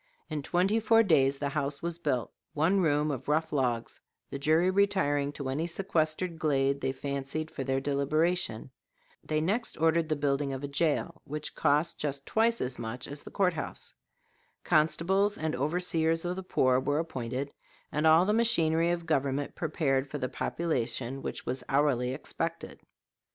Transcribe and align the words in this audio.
In 0.31 0.41
twenty 0.41 0.79
four 0.79 1.03
days 1.03 1.37
the 1.37 1.49
house 1.49 1.83
was 1.83 1.99
built 1.99 2.31
one 2.55 2.79
room 2.81 3.11
of 3.11 3.27
rough 3.27 3.53
logs, 3.53 4.01
the 4.31 4.39
jury 4.39 4.71
retiring 4.71 5.31
to 5.33 5.47
any 5.47 5.67
sequestered 5.67 6.39
glade 6.39 6.81
they 6.81 6.91
fancied 6.91 7.51
for 7.51 7.63
their 7.63 7.79
deliberation. 7.79 8.71
They 9.23 9.41
next 9.41 9.77
ordered 9.79 10.09
the 10.09 10.15
building 10.15 10.53
of 10.53 10.63
a 10.63 10.67
jail, 10.67 11.21
which 11.25 11.53
cost 11.53 11.99
just 11.99 12.25
twice 12.25 12.61
as 12.61 12.79
much 12.79 13.05
money 13.05 13.11
as 13.11 13.21
the 13.21 13.29
court 13.29 13.53
house. 13.53 13.93
Constables 14.63 15.37
and 15.37 15.55
overseers 15.55 16.25
of 16.25 16.35
the 16.35 16.41
poor 16.41 16.79
were 16.79 16.97
appointed, 16.97 17.51
and 17.91 18.07
all 18.07 18.25
the 18.25 18.33
machinery 18.33 18.89
of 18.89 19.05
government 19.05 19.53
prepared 19.53 20.09
for 20.09 20.17
the 20.17 20.27
population 20.29 21.21
which 21.21 21.45
was 21.45 21.63
hourly 21.69 22.11
expected. 22.11 22.79